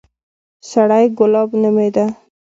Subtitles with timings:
[0.69, 2.05] سړى ګلاب نومېده.